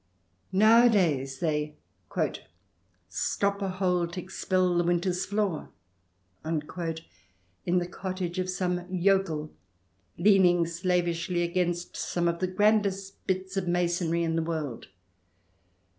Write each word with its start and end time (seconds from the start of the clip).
Now 0.51 0.87
adays, 0.87 1.37
they" 1.37 1.75
stop 3.09 3.61
a 3.61 3.69
hole, 3.69 4.07
t'expel 4.07 4.75
the 4.75 4.83
winter's 4.83 5.27
flaw" 5.27 5.67
in 6.43 6.61
the 7.77 7.87
cottage 7.87 8.39
of 8.39 8.49
some 8.49 8.91
yokel, 8.91 9.53
leaning 10.17 10.65
slavishly 10.65 11.43
against 11.43 11.95
some 11.95 12.27
of 12.27 12.39
the 12.39 12.47
grandest 12.47 13.27
bits 13.27 13.55
of 13.57 13.67
masonry 13.67 14.23
in 14.23 14.35
the 14.35 14.41
world. 14.41 14.87